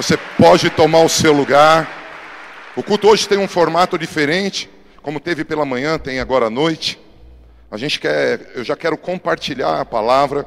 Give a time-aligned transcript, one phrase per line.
[0.00, 1.86] Você pode tomar o seu lugar.
[2.74, 4.66] O culto hoje tem um formato diferente,
[5.02, 6.98] como teve pela manhã, tem agora à noite.
[7.70, 10.46] A gente quer, eu já quero compartilhar a palavra.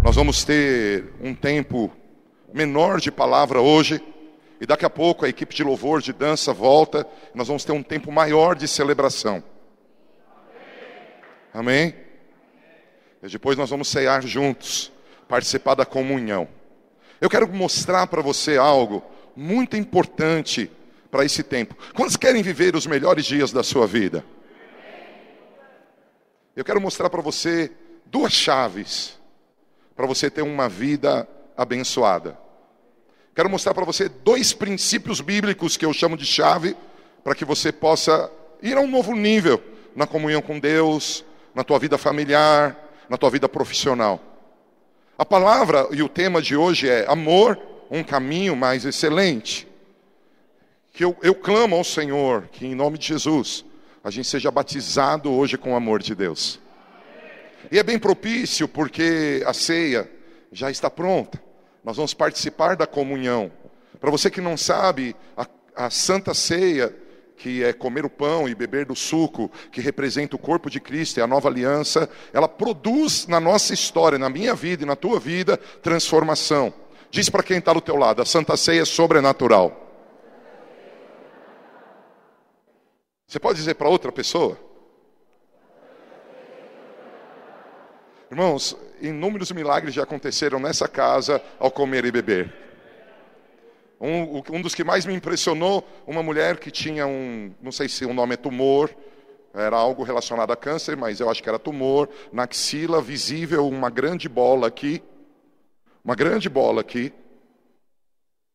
[0.00, 1.90] Nós vamos ter um tempo
[2.54, 4.00] menor de palavra hoje,
[4.60, 7.04] e daqui a pouco a equipe de louvor, de dança volta,
[7.34, 9.42] nós vamos ter um tempo maior de celebração.
[11.52, 11.96] Amém?
[13.24, 14.92] E depois nós vamos cear juntos,
[15.26, 16.57] participar da comunhão.
[17.20, 19.02] Eu quero mostrar para você algo
[19.34, 20.70] muito importante
[21.10, 21.76] para esse tempo.
[21.94, 24.24] Quantos querem viver os melhores dias da sua vida?
[26.54, 27.70] Eu quero mostrar para você
[28.06, 29.18] duas chaves
[29.94, 32.38] para você ter uma vida abençoada.
[33.34, 36.76] Quero mostrar para você dois princípios bíblicos que eu chamo de chave
[37.24, 38.30] para que você possa
[38.62, 39.62] ir a um novo nível
[39.94, 42.76] na comunhão com Deus, na tua vida familiar,
[43.08, 44.20] na tua vida profissional.
[45.18, 47.58] A palavra e o tema de hoje é amor,
[47.90, 49.66] um caminho mais excelente.
[50.92, 53.64] Que eu, eu clamo ao Senhor que, em nome de Jesus,
[54.04, 56.60] a gente seja batizado hoje com o amor de Deus.
[57.68, 60.08] E é bem propício porque a ceia
[60.52, 61.42] já está pronta.
[61.82, 63.50] Nós vamos participar da comunhão.
[63.98, 65.44] Para você que não sabe, a,
[65.74, 66.94] a Santa Ceia
[67.38, 71.18] que é comer o pão e beber do suco, que representa o corpo de Cristo
[71.18, 75.20] e a nova aliança, ela produz na nossa história, na minha vida e na tua
[75.20, 76.74] vida, transformação.
[77.10, 79.86] Diz para quem está do teu lado, a Santa Ceia é sobrenatural.
[83.26, 84.58] Você pode dizer para outra pessoa?
[88.30, 92.67] Irmãos, inúmeros milagres já aconteceram nessa casa ao comer e beber.
[94.00, 98.04] Um, um, dos que mais me impressionou, uma mulher que tinha um, não sei se
[98.04, 98.94] o nome é tumor,
[99.52, 103.90] era algo relacionado a câncer, mas eu acho que era tumor, na axila, visível, uma
[103.90, 105.02] grande bola aqui,
[106.04, 107.12] uma grande bola aqui,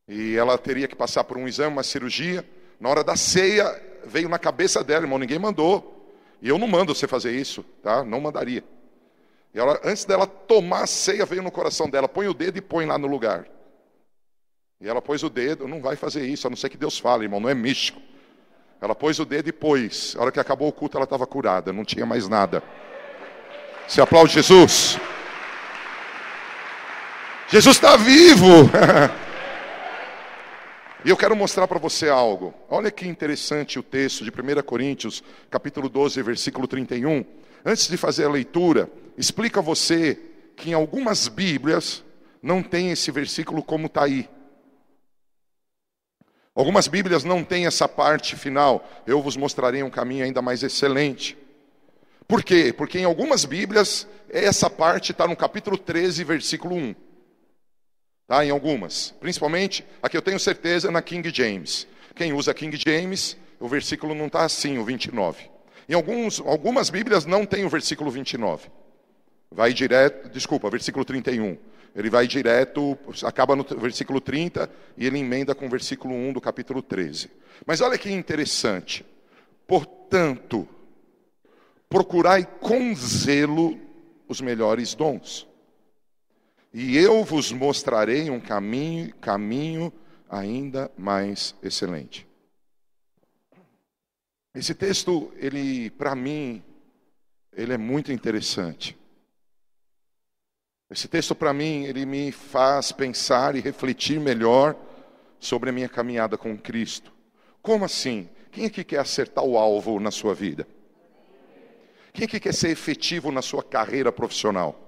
[0.08, 2.44] e ela teria que passar por um exame, uma cirurgia.
[2.78, 6.12] Na hora da ceia, veio na cabeça dela, irmão, ninguém mandou.
[6.42, 8.04] E eu não mando você fazer isso, tá?
[8.04, 8.62] Não mandaria.
[9.54, 12.60] E ela, antes dela tomar a ceia, veio no coração dela, põe o dedo e
[12.60, 13.46] põe lá no lugar.
[14.80, 17.24] E ela pôs o dedo, não vai fazer isso, a não ser que Deus fale,
[17.24, 18.00] irmão, não é místico.
[18.80, 20.14] Ela pôs o dedo e pôs.
[20.18, 22.62] A hora que acabou o culto, ela estava curada, não tinha mais nada.
[23.88, 24.98] Se aplaude Jesus.
[27.48, 28.46] Jesus está vivo.
[31.04, 32.52] e eu quero mostrar para você algo.
[32.68, 37.24] Olha que interessante o texto de 1 Coríntios, capítulo 12, versículo 31.
[37.64, 40.18] Antes de fazer a leitura, explica a você
[40.56, 42.02] que em algumas Bíblias
[42.42, 44.28] não tem esse versículo como está aí.
[46.54, 48.88] Algumas Bíblias não têm essa parte final.
[49.06, 51.36] Eu vos mostrarei um caminho ainda mais excelente.
[52.28, 52.72] Por quê?
[52.72, 56.94] Porque em algumas Bíblias, essa parte está no capítulo 13, versículo 1.
[58.28, 58.44] Tá?
[58.44, 59.12] Em algumas.
[59.20, 61.88] Principalmente, aqui eu tenho certeza, na King James.
[62.14, 65.50] Quem usa King James, o versículo não está assim, o 29.
[65.88, 68.70] Em alguns, algumas Bíblias não tem o versículo 29.
[69.50, 71.58] Vai direto, desculpa, versículo 31.
[71.94, 76.40] Ele vai direto, acaba no versículo 30 e ele emenda com o versículo 1 do
[76.40, 77.30] capítulo 13.
[77.64, 79.06] Mas olha que interessante.
[79.66, 80.68] Portanto,
[81.88, 83.78] procurai com zelo
[84.26, 85.46] os melhores dons.
[86.72, 89.92] E eu vos mostrarei um caminho, caminho
[90.28, 92.26] ainda mais excelente.
[94.52, 96.62] Esse texto, ele, para mim,
[97.52, 98.96] ele é muito interessante.
[100.94, 104.76] Esse texto, para mim, ele me faz pensar e refletir melhor
[105.40, 107.12] sobre a minha caminhada com Cristo.
[107.60, 108.28] Como assim?
[108.52, 110.68] Quem aqui quer acertar o alvo na sua vida?
[112.12, 114.80] Quem aqui quer ser efetivo na sua carreira profissional?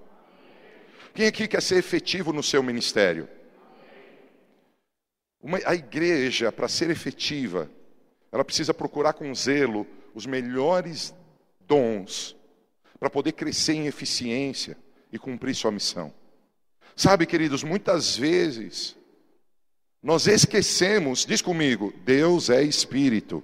[1.12, 3.28] Quem aqui quer ser efetivo no seu ministério?
[5.42, 7.68] Uma, a igreja, para ser efetiva,
[8.30, 9.84] ela precisa procurar com zelo
[10.14, 11.12] os melhores
[11.62, 12.36] dons
[13.00, 16.12] para poder crescer em eficiência e cumprir sua missão.
[16.94, 18.96] Sabe, queridos, muitas vezes
[20.02, 23.42] nós esquecemos, diz comigo, Deus é espírito.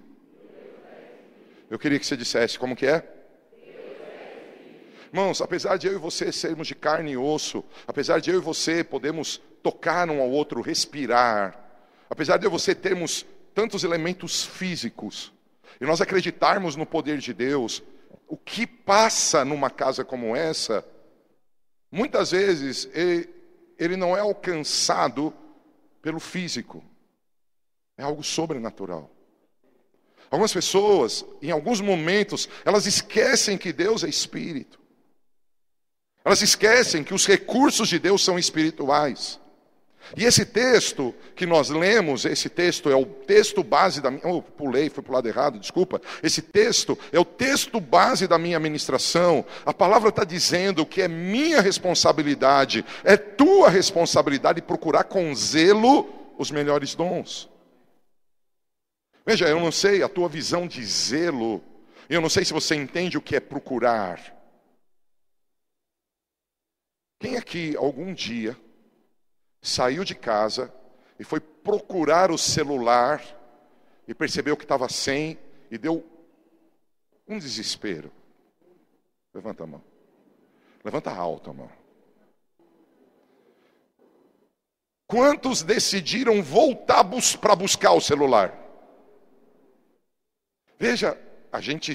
[1.68, 3.06] Eu queria que você dissesse como que é?
[5.12, 8.40] Irmãos, apesar de eu e você sermos de carne e osso, apesar de eu e
[8.40, 11.58] você podemos tocar um ao outro, respirar,
[12.08, 15.30] apesar de eu e você termos tantos elementos físicos,
[15.80, 17.82] e nós acreditarmos no poder de Deus,
[18.26, 20.82] o que passa numa casa como essa
[21.92, 22.88] Muitas vezes
[23.78, 25.32] ele não é alcançado
[26.00, 26.82] pelo físico,
[27.98, 29.10] é algo sobrenatural.
[30.30, 34.80] Algumas pessoas, em alguns momentos, elas esquecem que Deus é espírito.
[36.24, 39.38] Elas esquecem que os recursos de Deus são espirituais.
[40.16, 44.26] E esse texto que nós lemos, esse texto é o texto base da minha.
[44.26, 46.00] Oh, pulei, fui para o lado errado, desculpa.
[46.22, 49.44] Esse texto é o texto base da minha ministração.
[49.64, 56.50] A palavra está dizendo que é minha responsabilidade, é tua responsabilidade procurar com zelo os
[56.50, 57.48] melhores dons.
[59.24, 61.62] Veja, eu não sei a tua visão de zelo,
[62.08, 64.20] eu não sei se você entende o que é procurar.
[67.20, 68.56] Quem aqui algum dia
[69.62, 70.74] saiu de casa
[71.18, 73.22] e foi procurar o celular
[74.08, 75.38] e percebeu que estava sem
[75.70, 76.04] e deu
[77.28, 78.12] um desespero.
[79.32, 79.82] Levanta a mão.
[80.84, 81.70] Levanta alto a mão.
[85.06, 87.04] Quantos decidiram voltar
[87.40, 88.58] para buscar o celular?
[90.78, 91.16] Veja,
[91.52, 91.92] a gente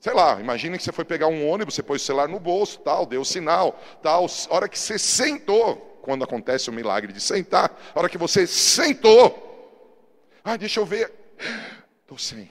[0.00, 2.80] Sei lá, imagine que você foi pegar um ônibus, você pôs o celular no bolso,
[2.80, 4.24] tal, deu sinal, tal.
[4.48, 8.46] A hora que você sentou, quando acontece o milagre de sentar, a hora que você
[8.46, 9.50] sentou,
[10.42, 11.12] ah, deixa eu ver,
[12.00, 12.50] estou sem.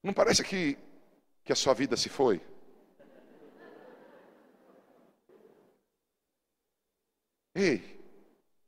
[0.00, 0.78] Não parece que,
[1.44, 2.40] que a sua vida se foi?
[7.52, 8.00] Ei,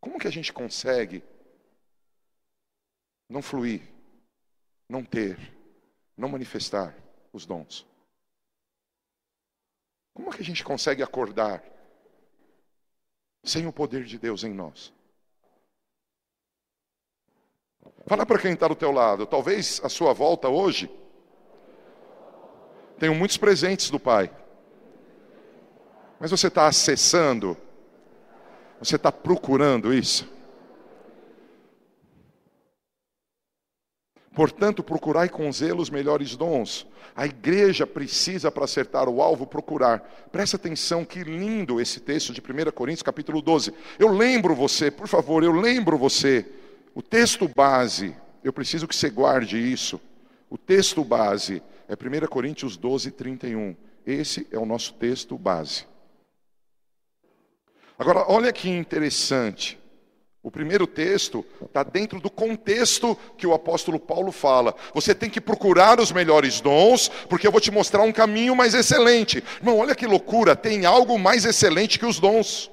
[0.01, 1.23] como que a gente consegue
[3.29, 3.83] não fluir,
[4.89, 5.39] não ter,
[6.17, 6.93] não manifestar?
[7.33, 7.87] Os dons.
[10.15, 11.63] Como é que a gente consegue acordar
[13.43, 14.93] sem o poder de Deus em nós?
[18.07, 19.27] Fala para quem está do teu lado.
[19.27, 20.91] Talvez a sua volta hoje
[22.99, 24.31] tenham muitos presentes do Pai.
[26.19, 27.57] Mas você está acessando,
[28.79, 30.40] você está procurando isso.
[34.41, 36.87] Portanto, procurai com zelo os melhores dons.
[37.15, 39.99] A igreja precisa, para acertar o alvo, procurar.
[40.33, 43.75] Presta atenção, que lindo esse texto de 1 Coríntios, capítulo 12.
[43.99, 46.47] Eu lembro você, por favor, eu lembro você.
[46.95, 50.01] O texto base, eu preciso que você guarde isso.
[50.49, 53.77] O texto base é 1 Coríntios 12, 31.
[54.07, 55.85] Esse é o nosso texto base.
[57.99, 59.79] Agora, olha que interessante.
[60.43, 64.75] O primeiro texto está dentro do contexto que o apóstolo Paulo fala.
[64.95, 68.73] Você tem que procurar os melhores dons, porque eu vou te mostrar um caminho mais
[68.73, 69.45] excelente.
[69.59, 72.71] Irmão, olha que loucura, tem algo mais excelente que os dons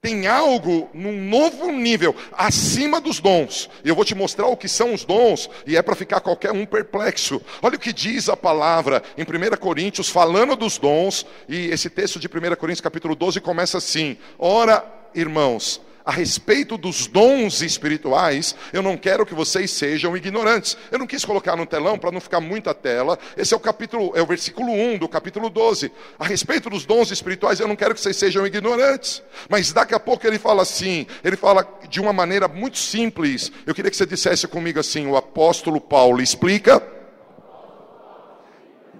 [0.00, 3.68] tem algo num novo nível, acima dos dons.
[3.84, 6.64] Eu vou te mostrar o que são os dons, e é para ficar qualquer um
[6.64, 7.40] perplexo.
[7.60, 12.18] Olha o que diz a palavra em 1 Coríntios, falando dos dons, e esse texto
[12.18, 14.84] de 1 Coríntios, capítulo 12, começa assim: Ora,
[15.14, 20.74] irmãos, a respeito dos dons espirituais, eu não quero que vocês sejam ignorantes.
[20.90, 23.18] Eu não quis colocar no telão para não ficar muita tela.
[23.36, 25.92] Esse é o capítulo, é o versículo 1 do capítulo 12.
[26.18, 29.22] A respeito dos dons espirituais, eu não quero que vocês sejam ignorantes.
[29.50, 33.52] Mas daqui a pouco ele fala assim, ele fala de uma maneira muito simples.
[33.66, 36.82] Eu queria que você dissesse comigo assim: o apóstolo Paulo explica.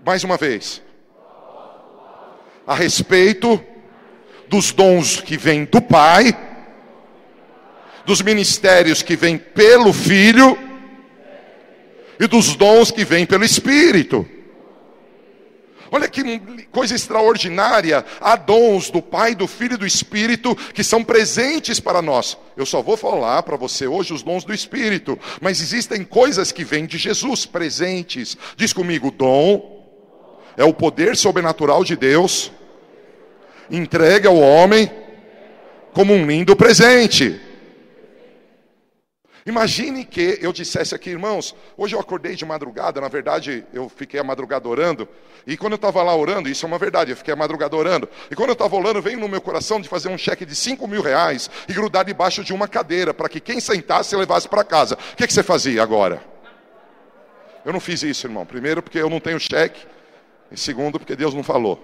[0.05, 0.83] Mais uma vez.
[2.67, 3.59] A respeito
[4.47, 6.48] dos dons que vêm do Pai
[8.09, 10.59] dos ministérios que vêm pelo Filho
[12.19, 14.27] e dos dons que vêm pelo Espírito.
[15.91, 16.41] Olha que
[16.73, 18.03] coisa extraordinária.
[18.19, 22.39] Há dons do Pai, do Filho e do Espírito que são presentes para nós.
[22.57, 26.65] Eu só vou falar para você hoje os dons do Espírito, mas existem coisas que
[26.65, 28.39] vêm de Jesus presentes.
[28.57, 29.85] Diz comigo: dom
[30.57, 32.51] é o poder sobrenatural de Deus
[33.71, 34.91] entregue ao homem
[35.93, 37.48] como um lindo presente.
[39.49, 44.21] Imagine que eu dissesse aqui, irmãos, hoje eu acordei de madrugada, na verdade eu fiquei
[44.21, 45.09] a madrugada orando,
[45.47, 48.07] e quando eu estava lá orando, isso é uma verdade, eu fiquei a madrugada orando,
[48.31, 50.87] e quando eu estava orando, veio no meu coração de fazer um cheque de 5
[50.87, 54.97] mil reais e grudar debaixo de uma cadeira, para que quem sentasse levasse para casa.
[54.97, 56.23] O que, que você fazia agora?
[57.65, 58.45] Eu não fiz isso, irmão.
[58.45, 59.87] Primeiro, porque eu não tenho cheque,
[60.53, 61.83] e segundo, porque Deus não falou.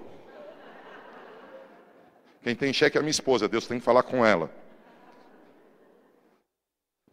[2.43, 4.51] Quem tem cheque é a minha esposa, Deus tem que falar com ela.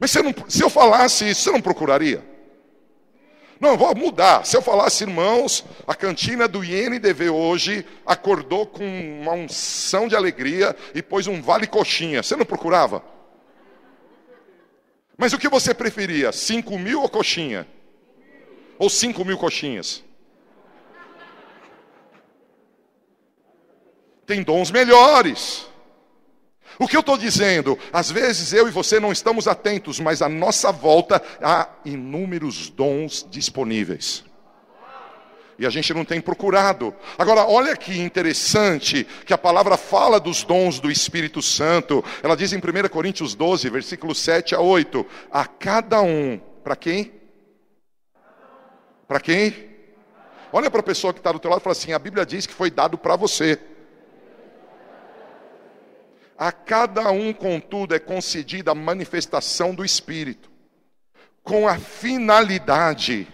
[0.03, 2.25] Mas não, se eu falasse isso, você não procuraria?
[3.61, 4.45] Não, vou mudar.
[4.45, 8.85] Se eu falasse, irmãos, a cantina do INDV hoje acordou com
[9.21, 12.21] uma unção de alegria e pôs um vale coxinha.
[12.21, 13.01] Você não procurava?
[15.17, 16.33] Mas o que você preferia?
[16.33, 17.65] Cinco mil ou coxinha?
[18.81, 20.03] Ou cinco mil coxinhas?
[24.27, 25.72] Tem dons melhores.
[26.83, 27.79] O que eu estou dizendo?
[27.93, 33.25] Às vezes eu e você não estamos atentos, mas à nossa volta há inúmeros dons
[33.31, 34.25] disponíveis.
[35.57, 36.93] E a gente não tem procurado.
[37.17, 42.05] Agora, olha que interessante que a palavra fala dos dons do Espírito Santo.
[42.21, 47.13] Ela diz em 1 Coríntios 12, versículos 7 a 8: A cada um, para quem?
[49.07, 49.71] Para quem?
[50.53, 52.45] Olha para a pessoa que está do teu lado e fala assim: a Bíblia diz
[52.45, 53.72] que foi dado para você.
[56.43, 60.51] A cada um, contudo, é concedida a manifestação do Espírito,
[61.41, 63.29] com a finalidade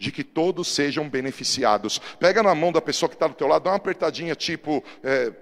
[0.00, 2.00] de que todos sejam beneficiados.
[2.18, 5.32] Pega na mão da pessoa que está do teu lado, dá uma apertadinha, tipo é,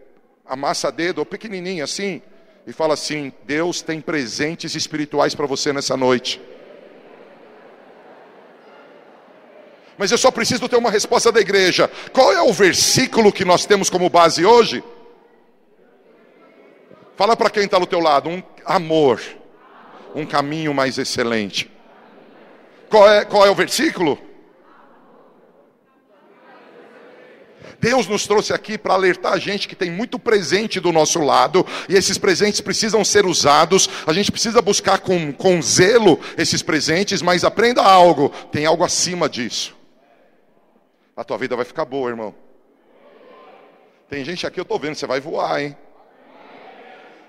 [0.45, 2.21] amassa dedo, ou pequenininha assim,
[2.67, 6.38] e fala assim: Deus tem presentes espirituais para você nessa noite.
[9.97, 11.91] Mas eu só preciso ter uma resposta da igreja.
[12.12, 14.85] Qual é o versículo que nós temos como base hoje?
[17.19, 19.21] Fala para quem está do teu lado, um amor,
[20.15, 21.69] um caminho mais excelente.
[22.89, 24.17] Qual é, qual é o versículo?
[27.81, 31.67] Deus nos trouxe aqui para alertar a gente que tem muito presente do nosso lado,
[31.89, 37.21] e esses presentes precisam ser usados, a gente precisa buscar com, com zelo esses presentes,
[37.21, 39.77] mas aprenda algo, tem algo acima disso.
[41.17, 42.33] A tua vida vai ficar boa, irmão.
[44.09, 45.77] Tem gente aqui, eu estou vendo, você vai voar, hein?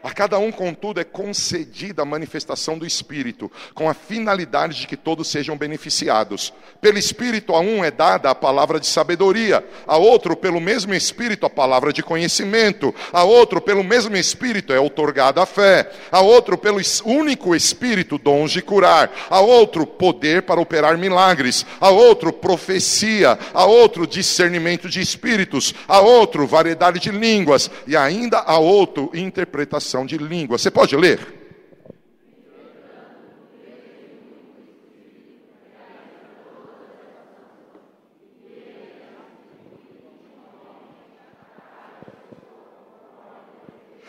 [0.02, 4.96] A cada um, contudo, é concedida a manifestação do Espírito, com a finalidade de que
[4.96, 6.54] todos sejam beneficiados.
[6.80, 11.46] Pelo Espírito, a um é dada a palavra de sabedoria, a outro, pelo mesmo Espírito,
[11.46, 16.58] a palavra de conhecimento, a outro, pelo mesmo Espírito, é otorgada a fé, a outro,
[16.58, 23.38] pelo único Espírito, dons de curar, a outro, poder para operar milagres, a outro, profecia,
[23.54, 29.89] a outro, discernimento de espíritos, a outro, variedade de línguas, e ainda a outro, interpretação
[30.06, 30.58] de língua.
[30.58, 31.20] Você pode ler?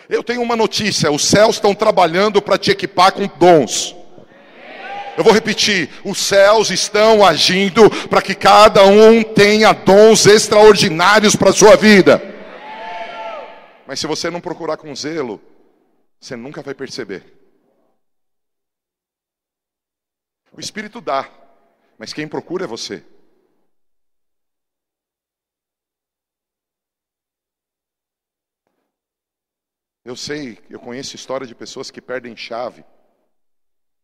[0.09, 3.95] Eu tenho uma notícia: os céus estão trabalhando para te equipar com dons.
[5.17, 11.51] Eu vou repetir: os céus estão agindo para que cada um tenha dons extraordinários para
[11.51, 12.21] a sua vida.
[13.87, 15.41] Mas se você não procurar com zelo,
[16.21, 17.25] você nunca vai perceber.
[20.53, 21.29] O Espírito dá,
[21.99, 23.05] mas quem procura é você.
[30.05, 32.85] Eu sei, eu conheço história de pessoas que perdem chave.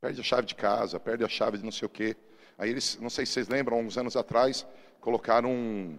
[0.01, 2.17] Perde a chave de casa, perde a chave de não sei o quê.
[2.57, 4.67] Aí eles, não sei se vocês lembram, uns anos atrás,
[5.01, 5.99] colocaram um,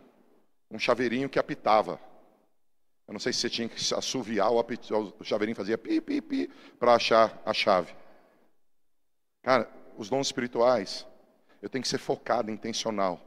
[0.72, 2.00] um chaveirinho que apitava.
[3.08, 4.66] Eu não sei se você tinha que assoviar ou
[5.20, 7.96] o chaveirinho fazia pi, pi, pi, para achar a chave.
[9.42, 11.08] Cara, os dons espirituais,
[11.62, 13.22] eu tenho que ser focado, intencional.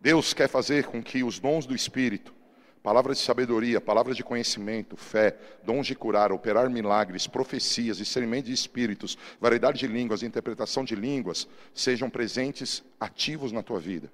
[0.00, 2.34] Deus quer fazer com que os dons do Espírito,
[2.82, 8.52] palavras de sabedoria, palavras de conhecimento, fé, dons de curar, operar milagres, profecias, discernimento de
[8.52, 14.10] espíritos, variedade de línguas, interpretação de línguas, sejam presentes, ativos na tua vida.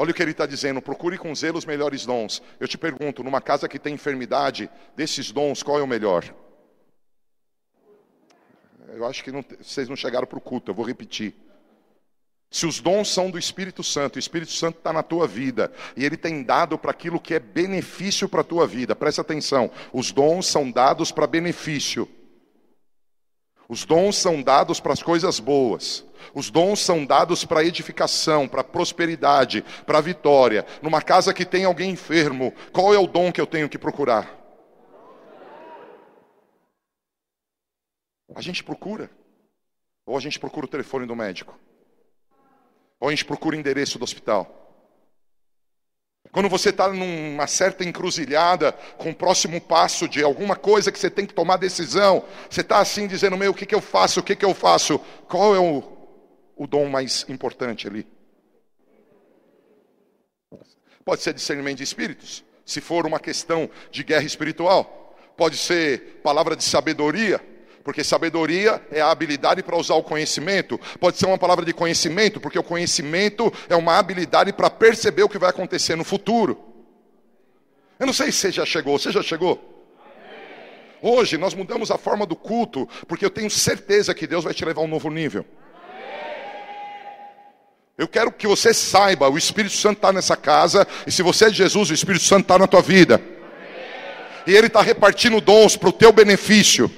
[0.00, 2.42] Olha o que ele está dizendo: procure com zelo os melhores dons.
[2.58, 6.24] Eu te pergunto, numa casa que tem enfermidade, desses dons, qual é o melhor?
[8.94, 11.34] Eu acho que não, vocês não chegaram para o culto, eu vou repetir.
[12.50, 16.02] Se os dons são do Espírito Santo, o Espírito Santo está na tua vida e
[16.02, 20.12] ele tem dado para aquilo que é benefício para a tua vida, presta atenção: os
[20.12, 22.08] dons são dados para benefício.
[23.70, 26.04] Os dons são dados para as coisas boas.
[26.34, 30.66] Os dons são dados para edificação, para prosperidade, para vitória.
[30.82, 34.28] Numa casa que tem alguém enfermo, qual é o dom que eu tenho que procurar?
[38.34, 39.08] A gente procura.
[40.04, 41.56] Ou a gente procura o telefone do médico.
[42.98, 44.59] Ou a gente procura o endereço do hospital.
[46.32, 51.10] Quando você está numa certa encruzilhada com o próximo passo de alguma coisa que você
[51.10, 54.22] tem que tomar decisão, você está assim dizendo, meu, o que, que eu faço, o
[54.22, 54.98] que, que eu faço?
[55.28, 55.82] Qual é o,
[56.56, 58.06] o dom mais importante ali?
[61.04, 65.16] Pode ser discernimento de espíritos, se for uma questão de guerra espiritual.
[65.36, 67.40] Pode ser palavra de sabedoria,
[67.82, 70.78] porque sabedoria é a habilidade para usar o conhecimento.
[70.98, 75.28] Pode ser uma palavra de conhecimento, porque o conhecimento é uma habilidade para perceber o
[75.28, 76.58] que vai acontecer no futuro.
[77.98, 79.78] Eu não sei se você já chegou, você já chegou?
[81.02, 84.64] Hoje nós mudamos a forma do culto, porque eu tenho certeza que Deus vai te
[84.64, 85.44] levar a um novo nível.
[87.96, 91.50] Eu quero que você saiba, o Espírito Santo está nessa casa, e se você é
[91.50, 93.20] de Jesus, o Espírito Santo está na tua vida.
[94.46, 96.90] E Ele está repartindo dons para o teu benefício.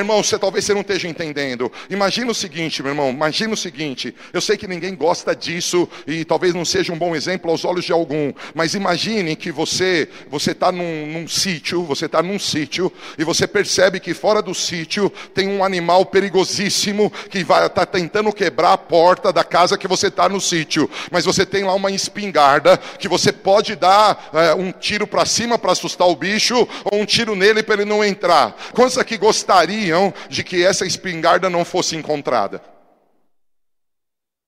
[0.00, 1.70] Irmão, você talvez você não esteja entendendo.
[1.88, 4.12] Imagina o seguinte, meu irmão, imagina o seguinte.
[4.32, 7.84] Eu sei que ninguém gosta disso e talvez não seja um bom exemplo aos olhos
[7.84, 12.92] de algum, mas imagine que você você está num, num sítio, você está num sítio
[13.16, 17.86] e você percebe que fora do sítio tem um animal perigosíssimo que vai estar tá
[17.86, 21.74] tentando quebrar a porta da casa que você está no sítio, mas você tem lá
[21.74, 26.66] uma espingarda que você pode dar é, um tiro para cima para assustar o bicho
[26.84, 28.56] ou um tiro nele para ele não entrar.
[28.72, 29.83] Quantos aqui gostariam
[30.28, 32.62] de que essa espingarda não fosse encontrada?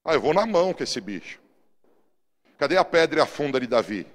[0.05, 1.39] Ah, eu vou na mão com esse bicho.
[2.57, 4.07] Cadê a pedra e a funda de Davi?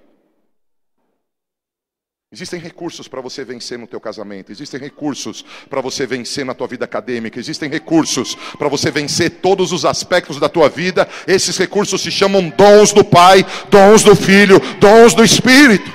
[2.32, 6.66] Existem recursos para você vencer no teu casamento, existem recursos para você vencer na tua
[6.66, 11.06] vida acadêmica, existem recursos para você vencer todos os aspectos da tua vida.
[11.26, 15.92] Esses recursos se chamam dons do Pai, dons do Filho, dons do Espírito.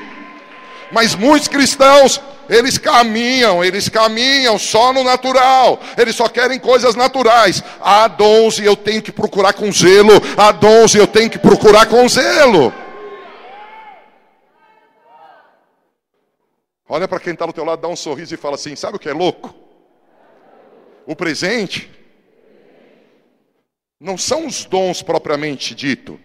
[0.92, 5.80] Mas muitos cristãos eles caminham, eles caminham só no natural.
[5.98, 7.64] Eles só querem coisas naturais.
[7.82, 10.14] Há dons e eu tenho que procurar com zelo.
[10.38, 12.74] Há dons e eu tenho que procurar com zelo.
[16.90, 19.00] Olha para quem está do teu lado, dá um sorriso e fala assim: sabe o
[19.00, 19.54] que é louco?
[21.06, 21.92] O presente
[24.00, 26.20] não são os dons propriamente dito.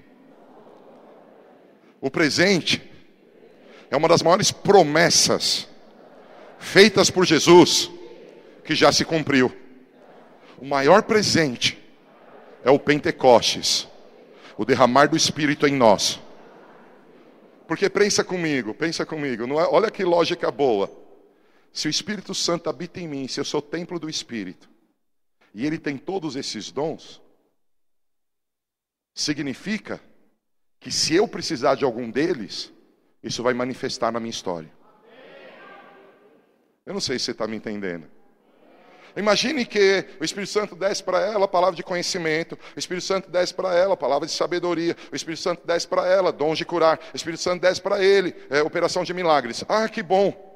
[2.00, 2.82] O presente
[3.90, 5.71] é uma das maiores promessas
[6.62, 7.90] feitas por Jesus,
[8.64, 9.54] que já se cumpriu.
[10.58, 11.78] O maior presente
[12.64, 13.88] é o Pentecostes,
[14.56, 16.20] o derramar do Espírito em nós.
[17.66, 20.90] Porque pensa comigo, pensa comigo, é, olha que lógica boa.
[21.72, 24.68] Se o Espírito Santo habita em mim, se eu sou templo do Espírito,
[25.54, 27.20] e ele tem todos esses dons,
[29.14, 30.00] significa
[30.78, 32.72] que se eu precisar de algum deles,
[33.22, 34.70] isso vai manifestar na minha história.
[36.84, 38.06] Eu não sei se você está me entendendo.
[39.16, 43.30] Imagine que o Espírito Santo desce para ela a palavra de conhecimento, o Espírito Santo
[43.30, 46.64] desce para ela a palavra de sabedoria, o Espírito Santo desce para ela dons de
[46.64, 49.64] curar, o Espírito Santo desce para ele é, operação de milagres.
[49.68, 50.50] Ah, que bom!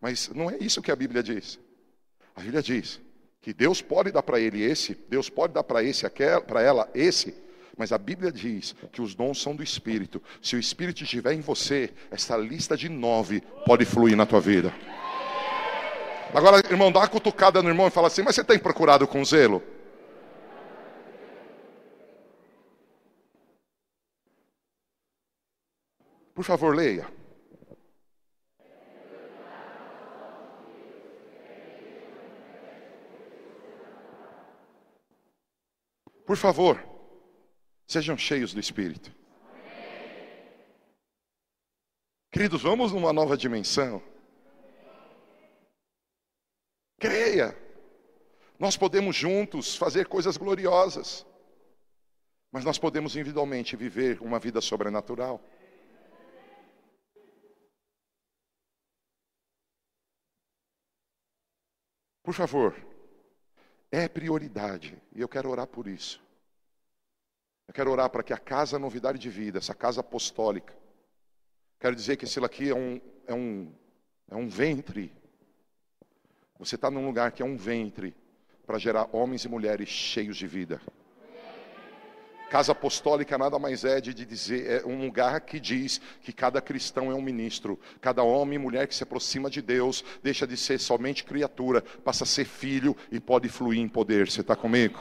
[0.00, 1.58] Mas não é isso que a Bíblia diz.
[2.34, 3.00] A Bíblia diz
[3.40, 6.08] que Deus pode dar para ele esse, Deus pode dar para esse,
[6.46, 7.34] para ela esse,
[7.76, 10.20] mas a Bíblia diz que os dons são do Espírito.
[10.42, 14.74] Se o Espírito estiver em você, essa lista de nove pode fluir na tua vida.
[16.34, 19.24] Agora, irmão, dá uma cutucada no irmão e fala assim: Mas você tem procurado com
[19.24, 19.62] zelo?
[26.34, 27.10] Por favor, leia.
[36.24, 36.78] Por favor,
[37.86, 39.10] sejam cheios do Espírito.
[42.30, 44.02] Queridos, vamos numa nova dimensão.
[46.98, 47.56] Creia.
[48.58, 51.24] Nós podemos juntos fazer coisas gloriosas.
[52.50, 55.40] Mas nós podemos individualmente viver uma vida sobrenatural.
[62.22, 62.76] Por favor,
[63.90, 66.22] é prioridade, e eu quero orar por isso.
[67.66, 70.76] Eu quero orar para que a casa Novidade de Vida, essa casa apostólica,
[71.80, 73.74] quero dizer que esse aqui é um, é um,
[74.30, 75.12] é um ventre
[76.58, 78.14] você está num lugar que é um ventre
[78.66, 80.80] para gerar homens e mulheres cheios de vida.
[82.50, 87.10] Casa apostólica nada mais é de dizer, é um lugar que diz que cada cristão
[87.10, 90.78] é um ministro, cada homem e mulher que se aproxima de Deus deixa de ser
[90.78, 94.30] somente criatura, passa a ser filho e pode fluir em poder.
[94.30, 94.98] Você está comigo?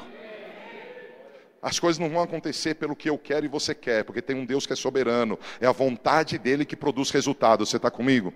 [1.61, 4.45] As coisas não vão acontecer pelo que eu quero e você quer, porque tem um
[4.45, 7.69] Deus que é soberano, é a vontade dele que produz resultados.
[7.69, 8.33] Você está comigo?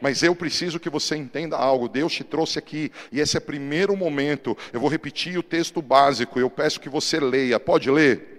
[0.00, 1.88] Mas eu preciso que você entenda algo.
[1.88, 4.56] Deus te trouxe aqui e esse é o primeiro momento.
[4.72, 6.38] Eu vou repetir o texto básico.
[6.38, 7.58] Eu peço que você leia.
[7.58, 8.37] Pode ler?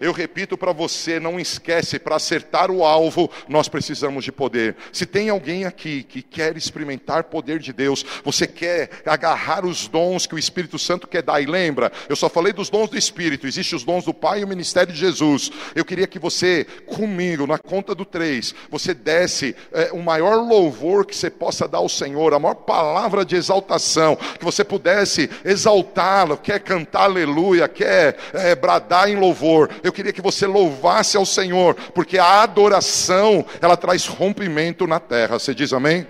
[0.00, 4.74] Eu repito para você, não esquece, para acertar o alvo, nós precisamos de poder.
[4.90, 10.26] Se tem alguém aqui que quer experimentar poder de Deus, você quer agarrar os dons
[10.26, 13.46] que o Espírito Santo quer dar, e lembra, eu só falei dos dons do Espírito,
[13.46, 15.50] existem os dons do Pai e o ministério de Jesus.
[15.74, 21.04] Eu queria que você, comigo, na conta do três, você desse é, o maior louvor
[21.04, 26.38] que você possa dar ao Senhor, a maior palavra de exaltação, que você pudesse exaltá-lo,
[26.38, 29.68] quer cantar aleluia, quer é, bradar em louvor.
[29.82, 35.00] Eu eu queria que você louvasse ao Senhor, porque a adoração, ela traz rompimento na
[35.00, 35.38] terra.
[35.38, 36.06] Você diz amém?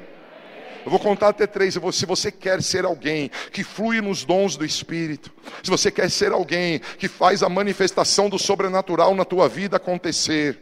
[0.84, 1.74] Eu vou contar até três.
[1.92, 5.30] Se você quer ser alguém que flui nos dons do Espírito,
[5.62, 10.58] se você quer ser alguém que faz a manifestação do sobrenatural na tua vida acontecer,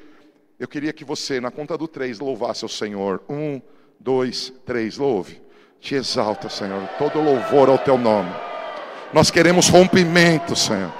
[0.59, 3.23] Eu queria que você, na conta do três, louvasse o Senhor.
[3.29, 3.61] Um,
[4.01, 5.41] dois, três, louve.
[5.81, 6.83] Te exalta, Senhor.
[6.99, 8.35] Todo louvor ao teu nome.
[9.13, 10.93] Nós queremos rompimento, Senhor.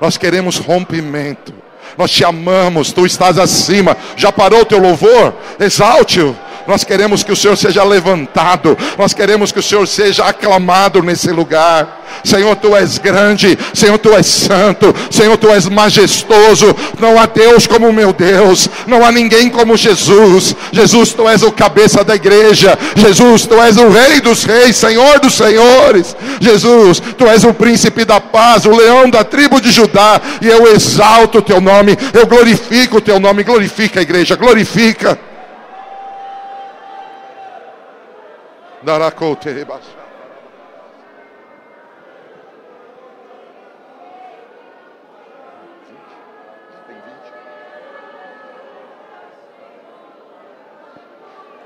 [0.00, 1.52] Nós queremos rompimento.
[1.96, 3.96] Nós te amamos, tu estás acima.
[4.16, 5.34] Já parou o teu louvor?
[5.58, 6.36] Exalte-o.
[6.70, 8.78] Nós queremos que o Senhor seja levantado.
[8.96, 12.00] Nós queremos que o Senhor seja aclamado nesse lugar.
[12.22, 13.58] Senhor, tu és grande.
[13.74, 14.94] Senhor, tu és santo.
[15.10, 16.72] Senhor, tu és majestoso.
[17.00, 18.68] Não há Deus como o meu Deus.
[18.86, 20.54] Não há ninguém como Jesus.
[20.70, 22.78] Jesus, tu és o cabeça da igreja.
[22.94, 26.14] Jesus, tu és o rei dos reis, Senhor dos senhores.
[26.38, 30.20] Jesus, tu és o príncipe da paz, o leão da tribo de Judá.
[30.40, 31.98] E eu exalto o teu nome.
[32.14, 33.42] Eu glorifico o teu nome.
[33.42, 34.36] Glorifica a igreja.
[34.36, 35.29] Glorifica.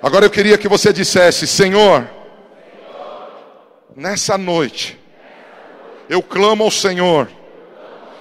[0.04, 2.06] Agora eu queria que você dissesse: Senhor,
[3.96, 5.00] nessa noite,
[6.10, 7.26] eu clamo ao Senhor,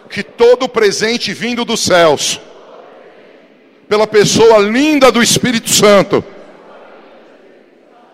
[0.10, 2.39] que todo presente vindo dos céus,
[3.89, 6.23] pela pessoa linda do Espírito Santo,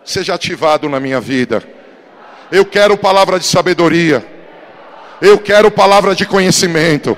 [0.09, 1.63] seja ativado na minha vida.
[2.51, 4.25] Eu quero palavra de sabedoria.
[5.21, 7.15] Eu quero palavra de conhecimento.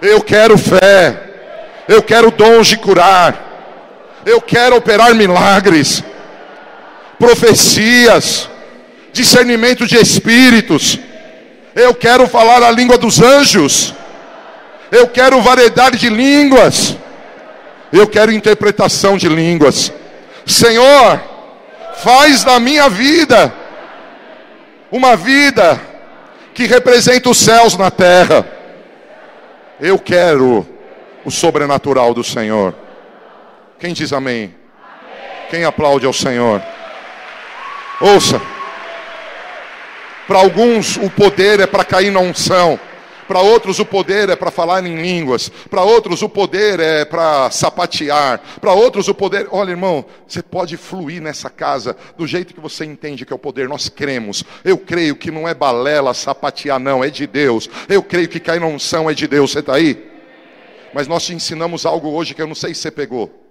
[0.00, 1.14] Eu quero fé.
[1.86, 4.22] Eu quero dons de curar.
[4.24, 6.02] Eu quero operar milagres,
[7.18, 8.48] profecias,
[9.12, 10.98] discernimento de espíritos.
[11.74, 13.94] Eu quero falar a língua dos anjos.
[14.90, 16.96] Eu quero variedade de línguas.
[17.92, 19.92] Eu quero interpretação de línguas.
[20.46, 21.35] Senhor,
[21.96, 23.52] faz da minha vida
[24.90, 25.80] uma vida
[26.54, 28.46] que representa os céus na terra.
[29.80, 30.66] Eu quero
[31.24, 32.74] o sobrenatural do Senhor.
[33.78, 34.44] Quem diz amém?
[34.44, 34.54] amém.
[35.50, 36.62] Quem aplaude ao Senhor?
[38.00, 38.40] Ouça.
[40.26, 42.78] Para alguns o poder é para cair na unção.
[43.26, 45.48] Para outros o poder é para falar em línguas.
[45.48, 48.40] Para outros o poder é para sapatear.
[48.60, 49.48] Para outros o poder.
[49.50, 53.38] Olha, irmão, você pode fluir nessa casa do jeito que você entende que é o
[53.38, 53.68] poder.
[53.68, 54.44] Nós cremos.
[54.64, 57.02] Eu creio que não é balela sapatear, não.
[57.02, 57.68] É de Deus.
[57.88, 59.50] Eu creio que cair na unção é de Deus.
[59.50, 60.12] Você está aí?
[60.94, 63.42] Mas nós te ensinamos algo hoje que eu não sei se você pegou.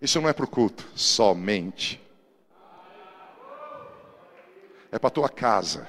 [0.00, 2.00] Isso não é para o culto somente.
[4.90, 5.86] É para tua casa.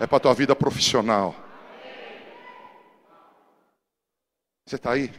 [0.00, 1.47] É para tua vida profissional
[4.68, 5.10] Você está aí?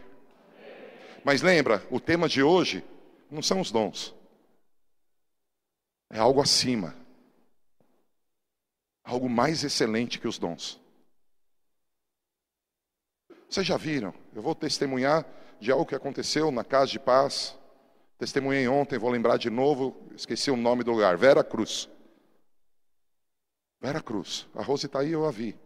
[1.25, 2.85] Mas lembra, o tema de hoje
[3.31, 4.13] não são os dons.
[6.07, 6.95] É algo acima.
[9.03, 10.79] Algo mais excelente que os dons.
[13.49, 14.13] Vocês já viram?
[14.35, 15.25] Eu vou testemunhar
[15.59, 17.57] de algo que aconteceu na casa de paz.
[18.19, 21.17] Testemunhei ontem, vou lembrar de novo, esqueci o nome do lugar.
[21.17, 21.89] Vera Cruz.
[23.81, 24.47] Vera Cruz.
[24.53, 25.57] A Rose está aí, eu a vi.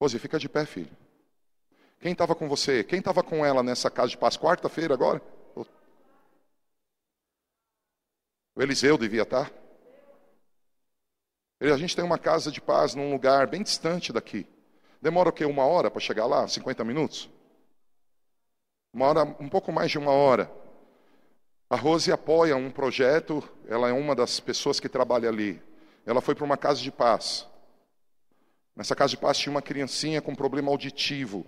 [0.00, 1.05] Rose, fica de pé, filho.
[2.00, 2.84] Quem estava com você?
[2.84, 4.36] Quem estava com ela nessa casa de paz?
[4.36, 5.20] Quarta-feira agora?
[8.54, 9.50] O Eliseu devia estar.
[9.50, 9.56] Tá?
[11.60, 14.46] A gente tem uma casa de paz num lugar bem distante daqui.
[15.00, 15.44] Demora o quê?
[15.44, 16.48] Uma hora para chegar lá?
[16.48, 17.30] 50 minutos?
[18.92, 20.50] Uma hora, um pouco mais de uma hora.
[21.68, 25.62] A Rose apoia um projeto, ela é uma das pessoas que trabalha ali.
[26.06, 27.46] Ela foi para uma casa de paz.
[28.74, 31.44] Nessa casa de paz tinha uma criancinha com problema auditivo.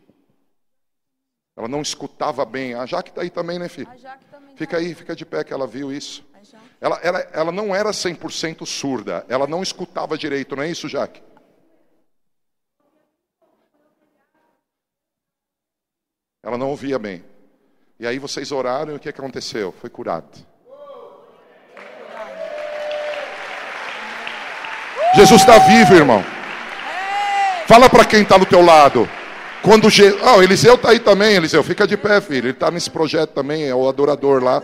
[1.59, 2.75] Ela não escutava bem.
[2.75, 3.89] A Jaque está aí também, né, filho?
[4.31, 6.25] Também fica tá aí, fica de pé que ela viu isso.
[6.81, 9.27] Ela, ela, ela não era 100% surda.
[9.29, 11.21] Ela não escutava direito, não é isso, Jaque?
[16.45, 17.25] Ela não ouvia bem.
[17.99, 19.75] E aí vocês oraram e o que aconteceu?
[19.81, 20.47] Foi curado.
[25.17, 26.23] Jesus está vivo, irmão.
[27.67, 29.11] Fala para quem está do teu lado.
[29.63, 30.17] Quando Je...
[30.23, 31.63] Ah, o Eliseu está aí também, Eliseu.
[31.63, 32.47] Fica de pé, filho.
[32.47, 34.63] Ele está nesse projeto também, é o adorador lá.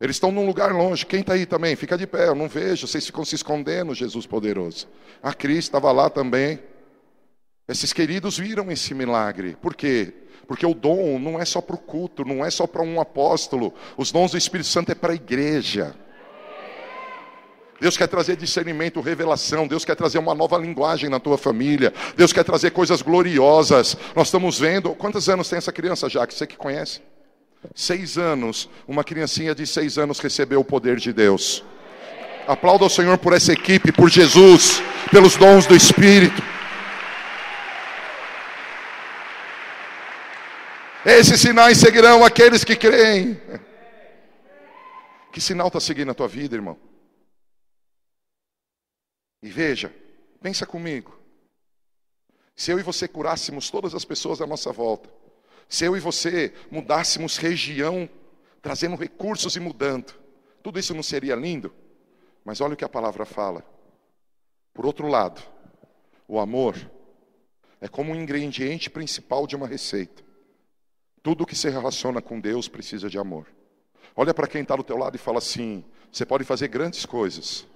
[0.00, 1.04] Eles estão num lugar longe.
[1.04, 1.74] Quem está aí também?
[1.74, 2.86] Fica de pé, eu não vejo.
[2.86, 4.86] Vocês ficam se escondendo, Jesus poderoso.
[5.22, 6.60] A Cris estava lá também.
[7.66, 9.56] Esses queridos viram esse milagre.
[9.60, 10.12] Por quê?
[10.46, 13.74] Porque o dom não é só para o culto, não é só para um apóstolo.
[13.96, 15.94] Os dons do Espírito Santo é para a igreja.
[17.80, 19.66] Deus quer trazer discernimento, revelação.
[19.66, 21.92] Deus quer trazer uma nova linguagem na tua família.
[22.16, 23.96] Deus quer trazer coisas gloriosas.
[24.16, 24.94] Nós estamos vendo.
[24.94, 26.26] Quantos anos tem essa criança já?
[26.26, 27.00] Que você que conhece?
[27.74, 28.68] Seis anos.
[28.86, 31.64] Uma criancinha de seis anos recebeu o poder de Deus.
[32.48, 36.42] Aplauda o Senhor por essa equipe, por Jesus, pelos dons do Espírito.
[41.04, 43.40] Esses sinais seguirão aqueles que creem.
[45.30, 46.76] Que sinal está seguindo a tua vida, irmão?
[49.42, 49.94] E veja,
[50.40, 51.18] pensa comigo.
[52.56, 55.08] Se eu e você curássemos todas as pessoas à nossa volta,
[55.68, 58.08] se eu e você mudássemos região,
[58.60, 60.12] trazendo recursos e mudando,
[60.62, 61.72] tudo isso não seria lindo?
[62.44, 63.64] Mas olha o que a palavra fala.
[64.74, 65.42] Por outro lado,
[66.26, 66.74] o amor
[67.80, 70.24] é como um ingrediente principal de uma receita.
[71.22, 73.46] Tudo que se relaciona com Deus precisa de amor.
[74.16, 77.66] Olha para quem está do teu lado e fala assim: você pode fazer grandes coisas,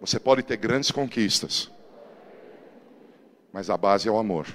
[0.00, 1.70] você pode ter grandes conquistas,
[3.52, 4.46] mas a base é o amor.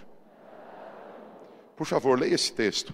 [1.75, 2.93] Por favor, leia esse texto.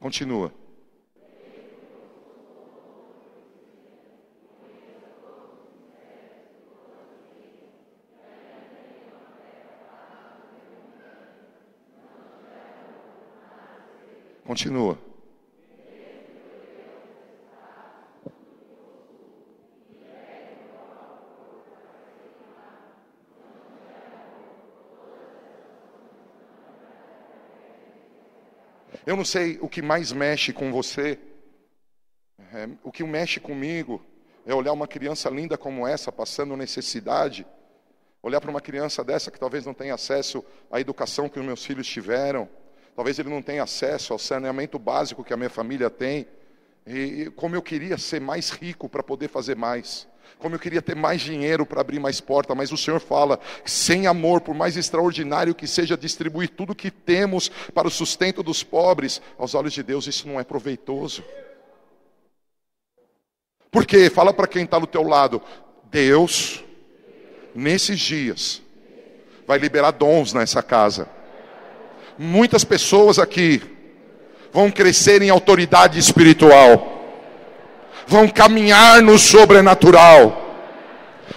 [0.00, 0.63] Continua.
[14.54, 14.96] Continua.
[29.04, 31.18] Eu não sei o que mais mexe com você.
[32.38, 34.00] É, o que mexe comigo
[34.46, 37.44] é olhar uma criança linda como essa, passando necessidade.
[38.22, 41.64] Olhar para uma criança dessa que talvez não tenha acesso à educação que os meus
[41.64, 42.48] filhos tiveram
[42.94, 46.26] Talvez ele não tenha acesso ao saneamento básico que a minha família tem.
[46.86, 50.06] E como eu queria ser mais rico para poder fazer mais.
[50.38, 54.06] Como eu queria ter mais dinheiro para abrir mais porta, mas o Senhor fala: sem
[54.06, 59.20] amor, por mais extraordinário que seja distribuir tudo que temos para o sustento dos pobres,
[59.38, 61.24] aos olhos de Deus isso não é proveitoso.
[63.70, 65.42] Porque fala para quem está do teu lado,
[65.84, 66.62] Deus,
[67.54, 68.62] nesses dias,
[69.46, 71.08] vai liberar dons nessa casa
[72.18, 73.62] muitas pessoas aqui
[74.52, 77.04] vão crescer em autoridade espiritual,
[78.06, 80.56] vão caminhar no sobrenatural,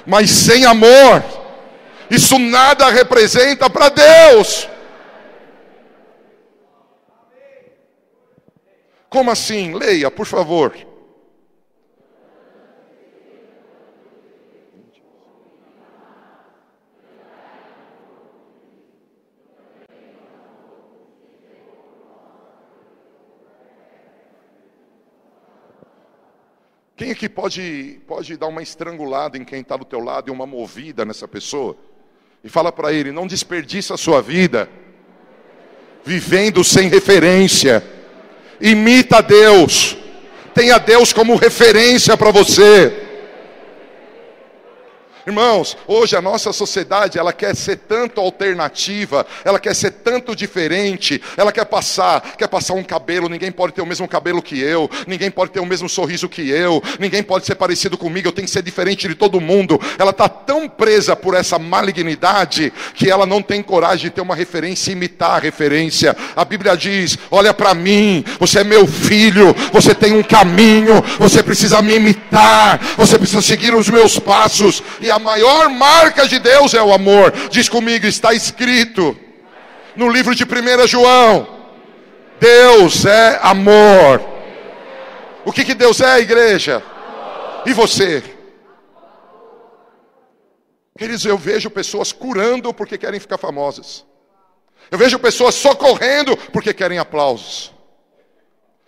[0.06, 1.24] mas sem amor,
[2.10, 4.70] isso nada representa para Deus.
[9.10, 9.74] Como assim?
[9.74, 10.76] Leia, por favor.
[26.98, 30.48] Quem aqui pode, pode dar uma estrangulada em quem está do teu lado e uma
[30.48, 31.78] movida nessa pessoa?
[32.44, 34.68] E fala para ele, não desperdiça a sua vida
[36.04, 37.84] vivendo sem referência.
[38.60, 39.96] Imita Deus.
[40.56, 43.07] Tenha Deus como referência para você.
[45.28, 51.22] Irmãos, hoje a nossa sociedade, ela quer ser tanto alternativa, ela quer ser tanto diferente,
[51.36, 54.90] ela quer passar, quer passar um cabelo, ninguém pode ter o mesmo cabelo que eu,
[55.06, 58.48] ninguém pode ter o mesmo sorriso que eu, ninguém pode ser parecido comigo, eu tenho
[58.48, 59.78] que ser diferente de todo mundo.
[60.00, 64.34] Ela está tão presa por essa malignidade que ela não tem coragem de ter uma
[64.34, 66.16] referência e imitar a referência.
[66.38, 71.44] A Bíblia diz: olha para mim, você é meu filho, você tem um caminho, você
[71.44, 74.82] precisa me imitar, você precisa seguir os meus passos.
[75.02, 77.32] E a a maior marca de Deus é o amor.
[77.50, 79.18] Diz comigo, está escrito
[79.96, 81.48] no livro de 1 João:
[82.40, 84.22] Deus é amor.
[85.44, 86.84] O que, que Deus é, igreja?
[87.66, 88.24] E você?
[90.98, 94.06] Queridos, eu vejo pessoas curando porque querem ficar famosas.
[94.92, 97.74] Eu vejo pessoas socorrendo porque querem aplausos.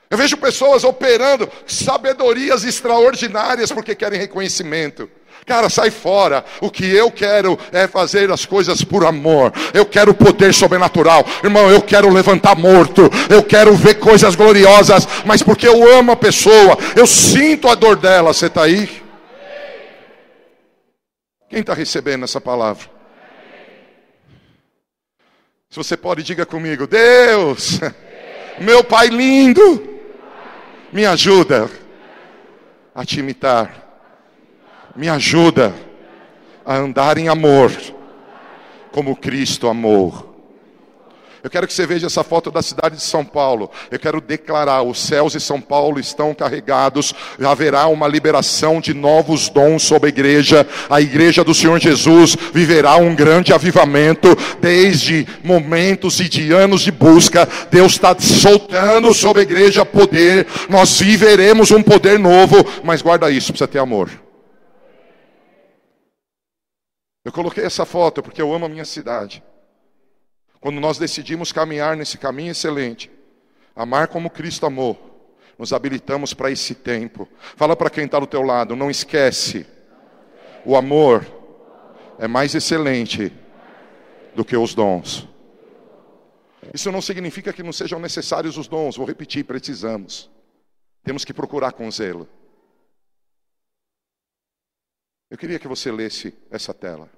[0.10, 5.08] Eu vejo pessoas operando sabedorias extraordinárias porque querem reconhecimento.
[5.46, 6.44] Cara, sai fora.
[6.62, 9.54] O que eu quero é fazer as coisas por amor.
[9.72, 11.24] Eu quero poder sobrenatural.
[11.44, 13.04] Irmão, eu quero levantar morto.
[13.30, 15.08] Eu quero ver coisas gloriosas.
[15.26, 18.34] Mas porque eu amo a pessoa, eu sinto a dor dela.
[18.34, 19.04] Você está aí?
[21.50, 22.88] Quem está recebendo essa palavra?
[25.70, 27.80] Se você pode, diga comigo: Deus,
[28.60, 29.89] meu Pai lindo,
[30.92, 31.70] me ajuda
[32.94, 33.90] a te imitar
[34.96, 35.74] me ajuda
[36.66, 37.72] a andar em amor,
[38.92, 40.29] como Cristo amou.
[41.44, 43.72] Eu quero que você veja essa foto da cidade de São Paulo.
[43.90, 47.14] Eu quero declarar: os céus de São Paulo estão carregados.
[47.42, 50.68] Haverá uma liberação de novos dons sobre a igreja.
[50.90, 54.36] A igreja do Senhor Jesus viverá um grande avivamento.
[54.60, 60.46] Desde momentos e de anos de busca, Deus está soltando sobre a igreja poder.
[60.70, 62.58] Nós viveremos um poder novo.
[62.84, 64.10] Mas guarda isso: precisa ter amor.
[67.24, 69.44] Eu coloquei essa foto porque eu amo a minha cidade.
[70.60, 73.10] Quando nós decidimos caminhar nesse caminho excelente,
[73.76, 75.10] amar como Cristo amou,
[75.58, 77.28] nos habilitamos para esse tempo.
[77.56, 79.66] Fala para quem está do teu lado, não esquece.
[80.66, 81.26] O amor
[82.18, 83.32] é mais excelente
[84.36, 85.28] do que os dons.
[86.74, 90.30] Isso não significa que não sejam necessários os dons, vou repetir, precisamos.
[91.04, 92.28] Temos que procurar com zelo.
[95.30, 97.10] Eu queria que você lesse essa tela.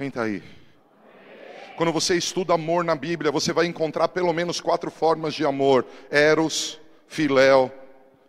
[0.00, 0.42] Quem está aí?
[1.76, 5.84] Quando você estuda amor na Bíblia, você vai encontrar pelo menos quatro formas de amor:
[6.10, 7.70] Eros, Filéu,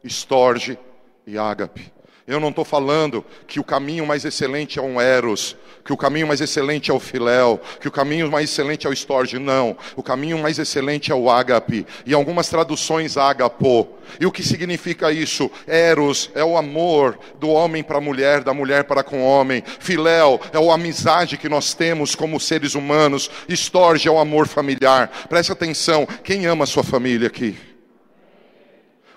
[0.04, 0.78] Storge
[1.26, 1.90] e Ágape.
[2.28, 6.28] Eu não estou falando que o caminho mais excelente é um Eros, que o caminho
[6.28, 9.40] mais excelente é o Filéu, que o caminho mais excelente é o Storge.
[9.40, 9.76] Não.
[9.96, 11.86] O caminho mais excelente é o Ágape.
[12.06, 13.90] E algumas traduções, Ágapo.
[14.20, 15.50] E o que significa isso?
[15.66, 19.64] Eros é o amor do homem para a mulher, da mulher para com o homem.
[19.80, 23.30] Filéu é a amizade que nós temos como seres humanos.
[23.50, 25.12] Storge é o amor familiar.
[25.28, 26.08] Preste atenção.
[26.24, 27.71] Quem ama a sua família aqui?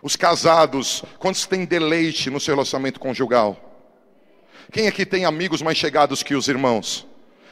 [0.04, 3.56] Os casados, quantos têm deleite no seu relacionamento conjugal?
[4.70, 7.06] Quem aqui tem amigos mais chegados que os irmãos?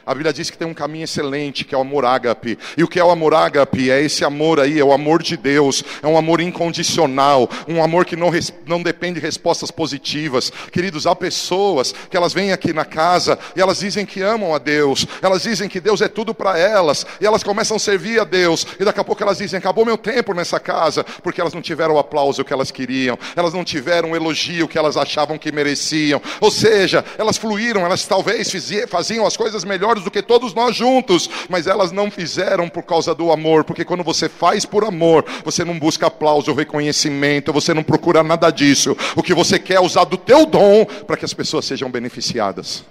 [0.04, 2.58] A Bíblia diz que tem um caminho excelente, que é o amor ágape.
[2.76, 3.90] E o que é o amor ágape?
[3.90, 5.84] É esse amor aí, é o amor de Deus.
[6.02, 8.30] É um amor incondicional, um amor que não,
[8.66, 10.50] não depende de respostas positivas.
[10.72, 14.58] Queridos, há pessoas que elas vêm aqui na casa e elas dizem que amam a
[14.58, 15.06] Deus.
[15.20, 17.06] Elas dizem que Deus é tudo para elas.
[17.20, 18.66] E elas começam a servir a Deus.
[18.80, 21.04] E daqui a pouco elas dizem, acabou meu tempo nessa casa.
[21.22, 23.18] Porque elas não tiveram o aplauso que elas queriam.
[23.36, 26.20] Elas não tiveram o elogio que elas achavam que mereciam.
[26.40, 28.50] Ou seja, elas fluíram, elas talvez
[28.88, 32.82] faziam as coisas melhores melhores do que todos nós juntos, mas elas não fizeram por
[32.82, 37.74] causa do amor, porque quando você faz por amor, você não busca aplauso, reconhecimento, você
[37.74, 38.96] não procura nada disso.
[39.16, 42.84] O que você quer é usar do teu dom para que as pessoas sejam beneficiadas.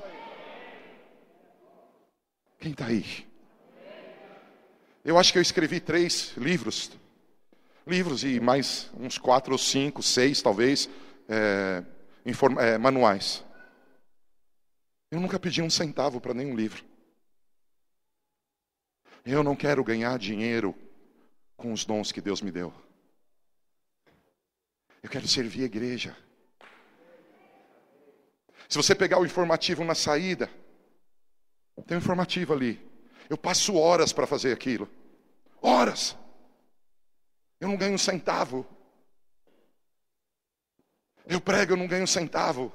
[2.60, 3.06] Quem está aí?
[5.04, 6.92] Eu acho que eu escrevi três livros,
[7.88, 10.88] livros e mais uns quatro ou cinco, seis talvez,
[11.28, 11.84] é,
[12.60, 13.44] é, manuais.
[15.10, 16.91] Eu nunca pedi um centavo para nenhum livro.
[19.26, 20.76] Eu não quero ganhar dinheiro
[21.56, 22.74] com os dons que Deus me deu.
[25.04, 26.16] Eu quero servir a igreja.
[28.68, 30.50] Se você pegar o informativo na saída,
[31.86, 32.80] tem um informativo ali.
[33.30, 34.90] Eu passo horas para fazer aquilo.
[35.62, 36.16] Horas.
[37.60, 38.66] Eu não ganho um centavo.
[41.26, 42.74] Eu prego, eu não ganho um centavo.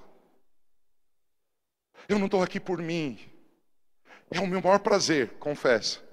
[2.08, 3.18] Eu não estou aqui por mim.
[4.30, 6.05] É o meu maior prazer, confesso.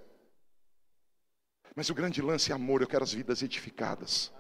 [1.76, 4.32] Mas o grande lance é amor, eu quero as vidas edificadas.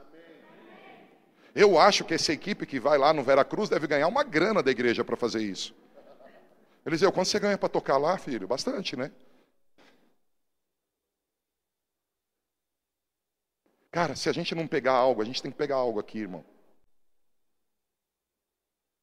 [1.55, 4.71] Eu acho que essa equipe que vai lá no Veracruz deve ganhar uma grana da
[4.71, 5.75] igreja para fazer isso.
[6.85, 8.47] Eliseu, quanto você ganha para tocar lá, filho?
[8.47, 9.11] Bastante, né?
[13.91, 16.43] Cara, se a gente não pegar algo, a gente tem que pegar algo aqui, irmão.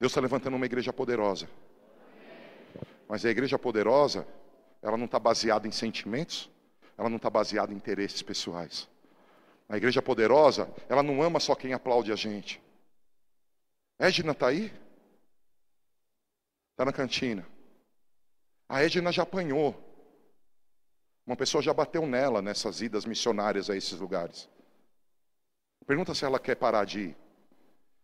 [0.00, 1.48] Deus está levantando uma igreja poderosa.
[3.08, 4.26] Mas a igreja poderosa,
[4.82, 6.50] ela não está baseada em sentimentos,
[7.00, 8.86] ela não está baseada em interesses pessoais.
[9.66, 12.60] A igreja poderosa, ela não ama só quem aplaude a gente.
[13.98, 14.70] Edna está aí?
[16.72, 17.46] Está na cantina.
[18.68, 19.74] A Edna já apanhou.
[21.26, 24.46] Uma pessoa já bateu nela nessas idas missionárias a esses lugares.
[25.86, 27.16] Pergunta se ela quer parar de ir.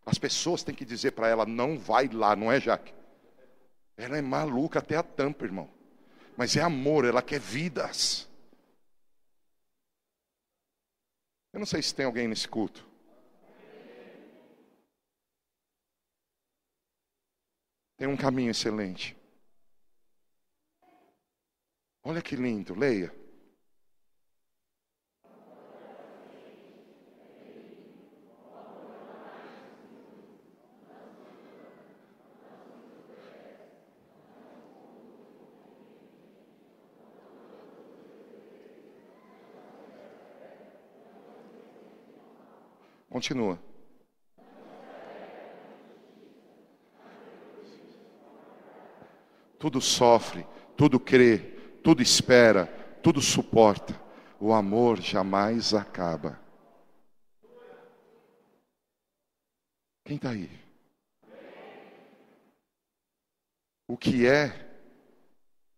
[0.07, 2.95] As pessoas têm que dizer para ela: não vai lá, não é, Jaque?
[3.95, 5.69] Ela é maluca até a tampa, irmão.
[6.35, 8.27] Mas é amor, ela quer vidas.
[11.57, 12.87] Eu não sei se tem alguém nesse culto.
[17.97, 19.17] Tem um caminho excelente.
[22.03, 23.11] Olha que lindo, leia.
[43.17, 43.59] Continua.
[49.57, 50.45] Tudo sofre,
[50.77, 51.39] tudo crê,
[51.83, 52.67] tudo espera,
[53.01, 53.99] tudo suporta.
[54.39, 56.39] O amor jamais acaba.
[60.05, 60.51] Quem está aí?
[63.87, 64.53] O que é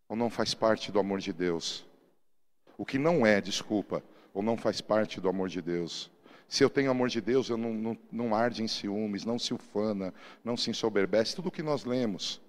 [0.10, 1.86] ou não faz parte do amor de Deus?
[2.78, 6.12] O que não é, desculpa, ou não faz parte do amor de Deus?
[6.50, 9.54] Se eu tenho amor de Deus, eu não, não, não arde em ciúmes, não se
[9.54, 10.12] ufana,
[10.44, 12.42] não se ensoberbece, tudo o que nós lemos.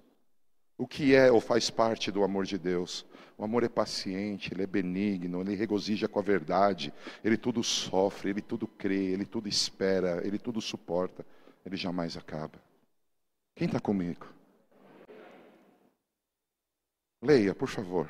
[0.78, 3.04] O que é ou faz parte do amor de Deus?
[3.36, 8.30] O amor é paciente, ele é benigno, ele regozija com a verdade, ele tudo sofre,
[8.30, 11.24] ele tudo crê, ele tudo espera, ele tudo suporta,
[11.64, 12.58] ele jamais acaba.
[13.54, 14.26] Quem está comigo?
[17.22, 18.08] Leia, por favor.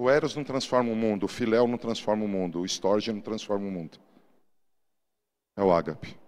[0.00, 3.20] O Eros não transforma o mundo, o Filéu não transforma o mundo, o Storge não
[3.20, 3.98] transforma o mundo.
[5.54, 6.18] É o ágape.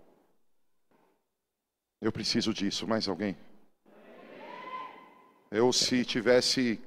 [1.99, 2.87] Eu preciso disso.
[2.87, 3.35] Mais alguém?
[5.51, 6.79] Eu, se tivesse.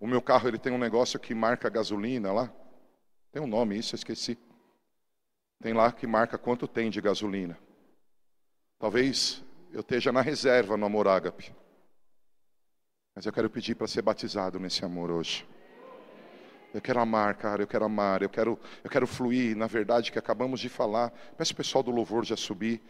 [0.00, 2.52] O meu carro ele tem um negócio que marca gasolina lá.
[3.30, 4.36] Tem um nome isso, eu esqueci.
[5.62, 7.56] Tem lá que marca quanto tem de gasolina.
[8.80, 11.54] Talvez eu esteja na reserva no amor ágape.
[13.14, 15.46] Mas eu quero pedir para ser batizado nesse amor hoje.
[16.72, 20.18] Eu quero amar, cara, eu quero amar, eu quero, eu quero fluir na verdade que
[20.18, 21.12] acabamos de falar.
[21.36, 22.80] Peço o pessoal do louvor já subir.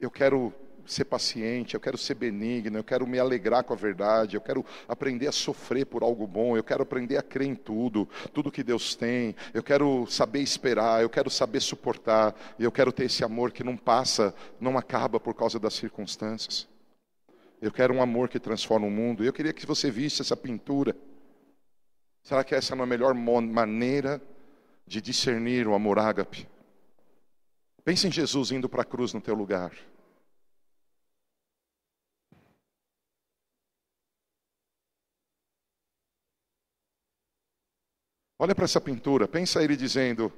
[0.00, 0.52] Eu quero
[0.84, 4.64] ser paciente, eu quero ser benigno, eu quero me alegrar com a verdade, eu quero
[4.88, 8.62] aprender a sofrer por algo bom, eu quero aprender a crer em tudo, tudo que
[8.62, 13.22] Deus tem, eu quero saber esperar, eu quero saber suportar, e eu quero ter esse
[13.22, 16.66] amor que não passa, não acaba por causa das circunstâncias.
[17.60, 19.24] Eu quero um amor que transforma o mundo.
[19.24, 20.94] Eu queria que você visse essa pintura.
[22.28, 24.20] Será que essa não é a melhor maneira
[24.86, 26.46] de discernir o amor ágape?
[27.82, 29.72] Pense em Jesus indo para a cruz no teu lugar.
[38.38, 40.30] Olha para essa pintura, pensa ele dizendo: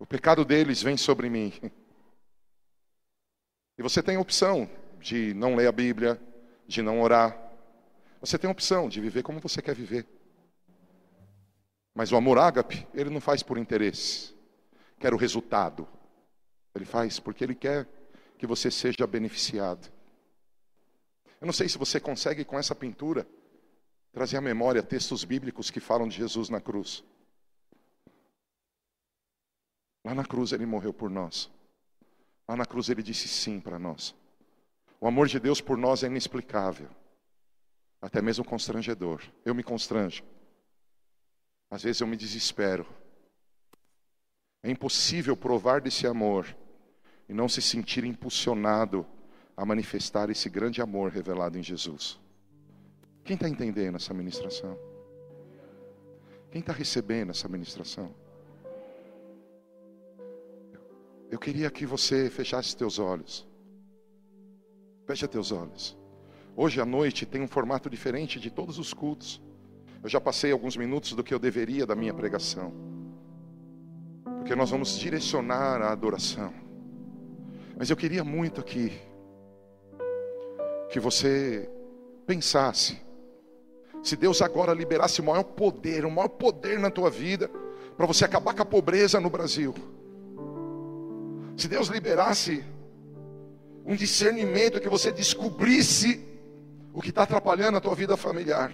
[0.00, 1.52] O pecado deles vem sobre mim.
[3.78, 4.68] E você tem a opção
[4.98, 6.20] de não ler a Bíblia,
[6.66, 7.38] de não orar.
[8.20, 10.17] Você tem a opção de viver como você quer viver.
[11.98, 14.32] Mas o amor ágape, ele não faz por interesse,
[15.00, 15.84] quer o resultado.
[16.72, 17.88] Ele faz porque ele quer
[18.38, 19.90] que você seja beneficiado.
[21.40, 23.26] Eu não sei se você consegue com essa pintura
[24.12, 27.02] trazer à memória textos bíblicos que falam de Jesus na cruz.
[30.04, 31.50] Lá na cruz ele morreu por nós.
[32.46, 34.14] Lá na cruz ele disse sim para nós.
[35.00, 36.90] O amor de Deus por nós é inexplicável,
[38.00, 39.20] até mesmo constrangedor.
[39.44, 40.22] Eu me constranjo.
[41.70, 42.86] Às vezes eu me desespero.
[44.62, 46.56] É impossível provar desse amor
[47.28, 49.06] e não se sentir impulsionado
[49.56, 52.18] a manifestar esse grande amor revelado em Jesus.
[53.24, 54.78] Quem está entendendo essa ministração?
[56.50, 58.14] Quem está recebendo essa ministração?
[61.30, 63.46] Eu queria que você fechasse teus olhos.
[65.06, 65.96] Feche teus olhos.
[66.56, 69.40] Hoje à noite tem um formato diferente de todos os cultos.
[70.02, 72.72] Eu já passei alguns minutos do que eu deveria da minha pregação.
[74.38, 76.52] Porque nós vamos direcionar a adoração.
[77.76, 78.92] Mas eu queria muito aqui
[80.90, 81.68] que você
[82.26, 82.98] pensasse
[84.02, 87.50] se Deus agora liberasse o maior poder, o maior poder na tua vida
[87.96, 89.74] para você acabar com a pobreza no Brasil.
[91.56, 92.64] Se Deus liberasse
[93.84, 96.24] um discernimento que você descobrisse
[96.92, 98.72] o que está atrapalhando a tua vida familiar.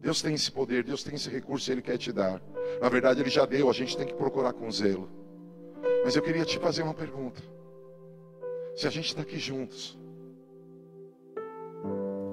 [0.00, 2.40] Deus tem esse poder, Deus tem esse recurso, Ele quer te dar.
[2.80, 5.08] Na verdade, Ele já deu, a gente tem que procurar com zelo.
[6.04, 7.42] Mas eu queria te fazer uma pergunta.
[8.76, 9.98] Se a gente está aqui juntos,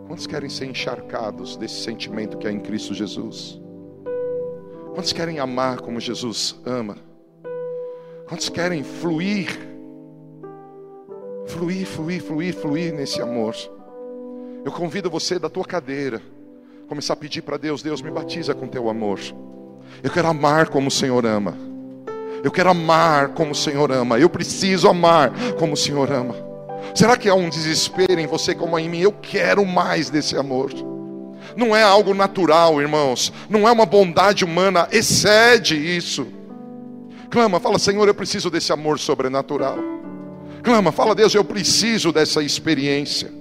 [0.07, 3.59] quantos querem ser encharcados desse sentimento que há em Cristo Jesus?
[4.93, 6.97] Quantos querem amar como Jesus ama?
[8.27, 9.49] Quantos querem fluir?
[11.47, 13.55] Fluir, fluir, fluir, fluir nesse amor.
[14.63, 16.21] Eu convido você da tua cadeira
[16.87, 19.19] começar a pedir para Deus: Deus, me batiza com teu amor.
[20.03, 21.57] Eu quero amar como o Senhor ama.
[22.43, 24.19] Eu quero amar como o Senhor ama.
[24.19, 26.35] Eu preciso amar como o Senhor ama.
[26.93, 28.99] Será que há um desespero em você como em mim?
[28.99, 30.71] Eu quero mais desse amor.
[31.55, 33.31] Não é algo natural, irmãos.
[33.49, 36.27] Não é uma bondade humana, excede isso.
[37.29, 39.77] Clama, fala, Senhor, eu preciso desse amor sobrenatural.
[40.63, 43.31] Clama, fala, Deus, eu preciso dessa experiência.